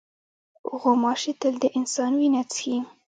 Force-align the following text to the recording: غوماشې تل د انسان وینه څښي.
غوماشې 0.79 1.31
تل 1.41 1.53
د 1.63 1.65
انسان 1.77 2.11
وینه 2.19 2.41
څښي. 2.51 2.77